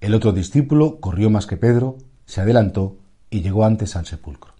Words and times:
El 0.00 0.14
otro 0.14 0.32
discípulo 0.32 1.00
corrió 1.00 1.28
más 1.28 1.46
que 1.46 1.56
Pedro, 1.56 1.98
se 2.24 2.40
adelantó 2.40 2.96
y 3.30 3.40
llegó 3.40 3.64
antes 3.64 3.96
al 3.96 4.06
sepulcro. 4.06 4.52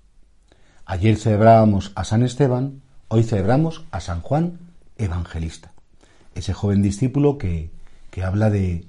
Ayer 0.84 1.16
celebrábamos 1.16 1.93
a 1.95 2.02
San 2.02 2.25
Esteban, 2.25 2.82
hoy 3.07 3.23
celebramos 3.23 3.84
a 3.93 4.01
San 4.01 4.20
Juan 4.20 4.59
Evangelista, 4.96 5.73
ese 6.34 6.55
joven 6.55 6.82
discípulo 6.82 7.38
que, 7.38 7.70
que 8.11 8.24
habla 8.24 8.51
de, 8.51 8.87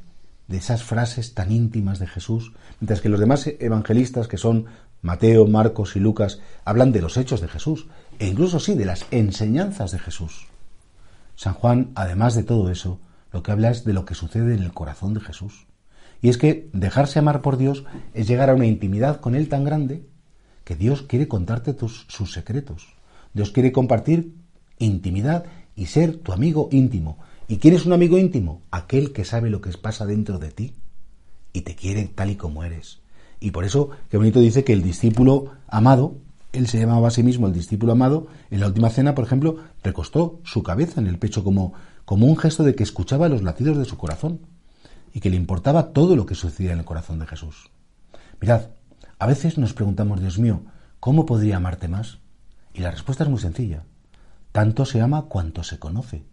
de 0.48 0.58
esas 0.58 0.84
frases 0.84 1.36
tan 1.36 1.52
íntimas 1.52 2.00
de 2.00 2.08
Jesús, 2.08 2.54
mientras 2.80 3.02
que 3.02 3.10
los 3.10 3.20
demás 3.20 3.48
evangelistas, 3.60 4.28
que 4.28 4.38
son 4.38 4.66
Mateo, 5.04 5.46
Marcos 5.46 5.96
y 5.96 6.00
Lucas, 6.00 6.42
hablan 6.66 6.92
de 6.92 7.02
los 7.02 7.16
hechos 7.18 7.42
de 7.42 7.48
Jesús, 7.48 7.88
e 8.18 8.28
incluso 8.28 8.60
sí 8.60 8.74
de 8.74 8.86
las 8.86 9.06
enseñanzas 9.12 9.92
de 9.92 10.00
Jesús. 10.00 10.48
San 11.36 11.54
Juan, 11.54 11.92
además 11.94 12.34
de 12.34 12.44
todo 12.44 12.72
eso, 12.72 13.00
lo 13.32 13.44
que 13.44 13.52
habla 13.52 13.70
es 13.70 13.86
de 13.86 13.94
lo 13.94 14.06
que 14.06 14.16
sucede 14.16 14.56
en 14.56 14.64
el 14.64 14.74
corazón 14.74 15.14
de 15.14 15.22
Jesús. 15.22 15.69
Y 16.22 16.30
es 16.30 16.38
que 16.38 16.70
dejarse 16.74 17.20
amar 17.20 17.42
por 17.42 17.58
Dios 17.58 17.86
es 18.14 18.28
llegar 18.28 18.50
a 18.50 18.56
una 18.56 18.66
intimidad 18.66 19.22
con 19.22 19.36
Él 19.36 19.48
tan 19.48 19.64
grande 19.64 20.06
que 20.64 20.76
Dios 20.76 21.02
quiere 21.04 21.28
contarte 21.28 21.74
tus, 21.74 22.06
sus 22.10 22.34
secretos. 22.34 22.88
Dios 23.34 23.52
quiere 23.52 23.72
compartir 23.72 24.36
intimidad 24.80 25.46
y 25.76 25.86
ser 25.88 26.18
tu 26.18 26.34
amigo 26.34 26.70
íntimo. 26.72 27.20
¿Y 27.48 27.58
quién 27.58 27.74
es 27.74 27.86
un 27.86 27.94
amigo 27.94 28.18
íntimo? 28.18 28.62
Aquel 28.70 29.14
que 29.14 29.26
sabe 29.26 29.50
lo 29.50 29.62
que 29.62 29.72
pasa 29.78 30.06
dentro 30.06 30.40
de 30.40 30.52
ti 30.52 30.74
y 31.54 31.62
te 31.62 31.76
quiere 31.76 32.06
tal 32.14 32.30
y 32.30 32.36
como 32.36 32.64
eres. 32.64 33.00
Y 33.40 33.52
por 33.52 33.64
eso, 33.64 33.90
qué 34.10 34.18
bonito 34.18 34.40
dice 34.40 34.64
que 34.64 34.74
el 34.74 34.84
discípulo 34.84 35.54
amado, 35.68 36.18
él 36.52 36.68
se 36.68 36.80
llamaba 36.80 37.08
a 37.08 37.12
sí 37.12 37.24
mismo 37.24 37.48
el 37.48 37.54
discípulo 37.54 37.94
amado, 37.94 38.28
en 38.52 38.60
la 38.60 38.68
última 38.68 38.90
cena, 38.90 39.16
por 39.16 39.24
ejemplo, 39.24 39.58
recostó 39.84 40.42
su 40.44 40.64
cabeza 40.64 41.00
en 41.00 41.08
el 41.08 41.18
pecho 41.18 41.44
como, 41.44 41.74
como 42.06 42.28
un 42.28 42.38
gesto 42.38 42.64
de 42.64 42.76
que 42.76 42.84
escuchaba 42.84 43.30
los 43.30 43.42
latidos 43.42 43.78
de 43.78 43.86
su 43.86 43.98
corazón 43.98 44.42
y 45.14 45.20
que 45.20 45.30
le 45.30 45.36
importaba 45.36 45.94
todo 45.94 46.16
lo 46.16 46.26
que 46.26 46.36
sucedía 46.36 46.74
en 46.74 46.80
el 46.80 46.86
corazón 46.86 47.20
de 47.20 47.28
Jesús. 47.28 47.70
Mirad, 48.42 48.70
a 49.18 49.28
veces 49.28 49.58
nos 49.58 49.74
preguntamos, 49.74 50.22
Dios 50.22 50.40
mío, 50.40 50.62
¿cómo 51.00 51.26
podría 51.26 51.58
amarte 51.58 51.88
más? 51.88 52.20
Y 52.74 52.82
la 52.82 52.92
respuesta 52.92 53.24
es 53.24 53.30
muy 53.30 53.40
sencilla. 53.40 53.84
Tanto 54.52 54.86
se 54.86 55.02
ama 55.02 55.24
cuanto 55.24 55.64
se 55.64 55.80
conoce. 55.80 56.24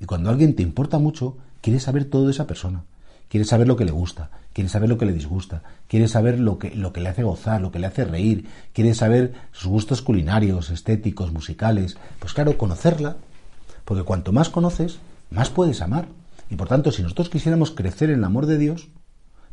Y 0.00 0.06
cuando 0.06 0.30
alguien 0.30 0.56
te 0.56 0.62
importa 0.62 0.98
mucho, 0.98 1.36
quieres 1.60 1.82
saber 1.82 2.06
todo 2.06 2.26
de 2.26 2.32
esa 2.32 2.46
persona. 2.46 2.84
Quieres 3.28 3.48
saber 3.48 3.68
lo 3.68 3.76
que 3.76 3.84
le 3.84 3.92
gusta, 3.92 4.30
quieres 4.52 4.72
saber 4.72 4.88
lo 4.88 4.98
que 4.98 5.06
le 5.06 5.12
disgusta, 5.12 5.62
quieres 5.86 6.10
saber 6.10 6.40
lo 6.40 6.58
que, 6.58 6.74
lo 6.74 6.92
que 6.92 7.00
le 7.00 7.10
hace 7.10 7.22
gozar, 7.22 7.60
lo 7.60 7.70
que 7.70 7.78
le 7.78 7.86
hace 7.86 8.04
reír, 8.04 8.48
quieres 8.72 8.96
saber 8.96 9.34
sus 9.52 9.68
gustos 9.68 10.02
culinarios, 10.02 10.70
estéticos, 10.70 11.32
musicales. 11.32 11.96
Pues 12.18 12.32
claro, 12.32 12.58
conocerla, 12.58 13.18
porque 13.84 14.02
cuanto 14.02 14.32
más 14.32 14.50
conoces, 14.50 14.98
más 15.30 15.48
puedes 15.48 15.80
amar. 15.80 16.08
Y 16.50 16.56
por 16.56 16.68
tanto, 16.68 16.90
si 16.90 17.02
nosotros 17.02 17.30
quisiéramos 17.30 17.70
crecer 17.70 18.10
en 18.10 18.18
el 18.18 18.24
amor 18.24 18.46
de 18.46 18.58
Dios, 18.58 18.88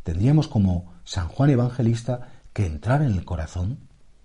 tendríamos 0.02 0.48
como 0.48 0.92
San 1.04 1.28
Juan 1.28 1.50
Evangelista 1.50 2.32
que 2.52 2.66
entrar 2.66 3.02
en 3.02 3.12
el 3.12 3.24
corazón 3.24 3.78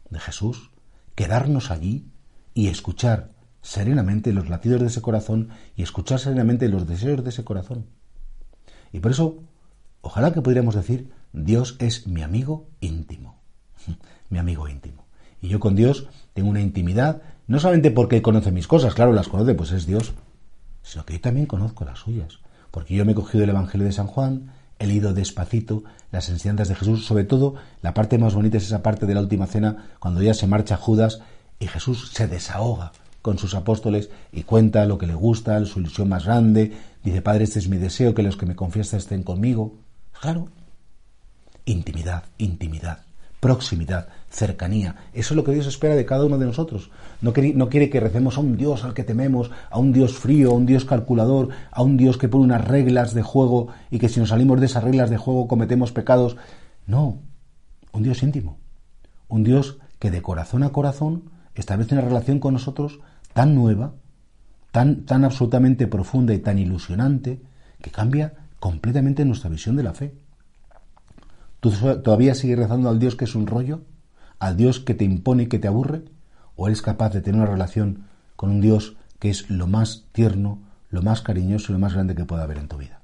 de 0.10 0.20
Jesús, 0.20 0.72
quedarnos 1.14 1.70
allí 1.70 2.08
y 2.56 2.68
escuchar 2.68 3.30
serenamente 3.62 4.34
los 4.34 4.50
latidos 4.50 4.82
de 4.82 4.88
ese 4.88 5.02
corazón 5.02 5.50
y 5.76 5.84
escuchar 5.84 6.20
serenamente 6.20 6.68
los 6.68 6.88
deseos 6.88 7.24
de 7.24 7.30
ese 7.30 7.44
corazón. 7.44 7.86
Y 8.92 9.00
por 9.00 9.12
eso, 9.12 9.44
ojalá 10.02 10.34
que 10.34 10.42
pudiéramos 10.42 10.74
decir, 10.74 11.12
Dios 11.32 11.76
es 11.80 12.08
mi 12.08 12.24
amigo 12.24 12.68
íntimo, 12.82 13.40
mi 14.30 14.40
amigo 14.40 14.68
íntimo. 14.68 15.06
Y 15.42 15.48
yo 15.48 15.60
con 15.60 15.76
Dios 15.76 16.08
tengo 16.34 16.50
una 16.50 16.62
intimidad, 16.62 17.22
no 17.46 17.60
solamente 17.60 17.92
porque 17.92 18.16
Él 18.16 18.22
conoce 18.24 18.52
mis 18.52 18.68
cosas, 18.68 18.96
claro, 18.96 19.14
las 19.14 19.28
conoce, 19.28 19.54
pues 19.54 19.72
es 19.72 19.86
Dios, 19.86 20.14
sino 20.82 21.06
que 21.06 21.14
yo 21.14 21.22
también 21.22 21.46
conozco 21.46 21.86
las 21.86 22.00
suyas 22.00 22.40
porque 22.74 22.96
yo 22.96 23.06
me 23.06 23.12
he 23.12 23.16
cogido 23.16 23.44
el 23.44 23.52
Evangelio 23.52 23.86
de 23.86 23.94
San 23.94 24.08
Juan, 24.08 24.52
he 24.80 24.88
leído 24.88 25.14
despacito 25.14 25.84
las 26.12 26.30
enseñanzas 26.30 26.70
de 26.70 26.76
Jesús, 26.76 27.06
sobre 27.06 27.24
todo 27.24 27.54
la 27.84 27.94
parte 27.94 28.18
más 28.18 28.34
bonita 28.34 28.58
es 28.58 28.66
esa 28.66 28.82
parte 28.82 29.06
de 29.06 29.14
la 29.14 29.22
última 29.22 29.46
cena, 29.46 29.92
cuando 30.00 30.24
ya 30.24 30.34
se 30.34 30.48
marcha 30.48 30.76
Judas 30.76 31.20
y 31.60 31.68
Jesús 31.68 32.10
se 32.12 32.28
desahoga 32.28 32.92
con 33.22 33.38
sus 33.38 33.54
apóstoles 33.54 34.10
y 34.32 34.42
cuenta 34.42 34.88
lo 34.88 34.98
que 34.98 35.06
le 35.06 35.14
gusta, 35.14 35.64
su 35.66 35.82
ilusión 35.82 36.10
más 36.10 36.26
grande, 36.26 36.76
dice, 37.04 37.22
Padre, 37.22 37.44
este 37.44 37.60
es 37.60 37.70
mi 37.70 37.78
deseo, 37.78 38.16
que 38.16 38.24
los 38.24 38.38
que 38.38 38.48
me 38.48 38.56
confiesan 38.56 38.98
estén 38.98 39.22
conmigo. 39.22 39.76
Claro, 40.20 40.48
intimidad, 41.66 42.24
intimidad 42.40 43.04
proximidad, 43.44 44.08
cercanía. 44.30 44.96
Eso 45.12 45.34
es 45.34 45.36
lo 45.36 45.44
que 45.44 45.52
Dios 45.52 45.68
espera 45.68 45.98
de 45.98 46.06
cada 46.06 46.24
uno 46.24 46.38
de 46.38 46.46
nosotros. 46.46 46.92
No, 47.20 47.34
quiere 47.34 47.90
que 47.90 48.00
recemos 48.00 48.38
a 48.38 48.40
un 48.40 48.56
Dios 48.56 48.86
al 48.86 48.94
que 48.94 49.04
tememos, 49.04 49.52
a 49.70 49.80
un 49.80 49.92
Dios 49.92 50.14
frío, 50.14 50.52
a 50.52 50.54
un 50.54 50.66
Dios 50.66 50.86
calculador, 50.86 51.50
a 51.70 51.84
un 51.84 51.98
Dios 51.98 52.18
que 52.18 52.30
pone 52.30 52.46
unas 52.46 52.66
reglas 52.66 53.14
de 53.14 53.22
juego 53.22 53.68
y 53.92 54.00
que 54.00 54.08
si 54.08 54.22
nos 54.22 54.30
salimos 54.30 54.62
de 54.62 54.68
esas 54.68 54.86
reglas 54.86 55.10
de 55.10 55.18
juego 55.18 55.50
cometemos 55.50 55.92
pecados. 55.92 56.38
No, 56.88 57.20
un 57.92 58.04
Dios 58.04 58.24
íntimo. 58.24 58.60
Un 59.28 59.44
Dios 59.44 59.78
que 60.00 60.10
de 60.10 60.22
corazón 60.22 60.64
a 60.64 60.70
corazón 60.70 61.30
establece 61.54 61.96
una 61.96 62.06
relación 62.06 62.40
con 62.40 62.54
nosotros 62.54 63.02
tan 63.34 63.56
nueva, 63.56 63.96
tan, 64.72 65.04
tan 65.04 65.26
absolutamente 65.26 65.86
profunda 65.88 66.34
y 66.34 66.40
tan 66.40 66.60
ilusionante, 66.60 67.42
que 67.82 67.92
cambia 67.92 68.36
completamente 68.62 69.26
nuestra 69.26 69.50
visión 69.50 69.76
de 69.76 69.84
la 69.84 69.94
fe. 69.94 70.23
¿Tú 71.64 71.72
todavía 71.72 72.36
sigues 72.36 72.60
rezando 72.60 72.90
al 72.90 73.00
Dios 73.00 73.16
que 73.16 73.24
es 73.24 73.36
un 73.36 73.48
rollo? 73.48 73.84
¿Al 74.38 74.58
Dios 74.58 74.82
que 74.82 74.96
te 74.96 75.06
impone 75.06 75.44
y 75.44 75.48
que 75.48 75.60
te 75.60 75.70
aburre? 75.70 76.04
¿O 76.58 76.68
eres 76.68 76.82
capaz 76.82 77.12
de 77.12 77.22
tener 77.22 77.40
una 77.40 77.50
relación 77.50 78.04
con 78.36 78.52
un 78.52 78.60
Dios 78.60 78.98
que 79.18 79.30
es 79.30 79.50
lo 79.50 79.66
más 79.66 80.04
tierno, 80.12 80.60
lo 80.90 81.02
más 81.02 81.22
cariñoso 81.22 81.72
y 81.72 81.76
lo 81.76 81.80
más 81.80 81.94
grande 81.94 82.16
que 82.16 82.26
pueda 82.26 82.44
haber 82.44 82.58
en 82.58 82.68
tu 82.68 82.76
vida? 82.76 83.03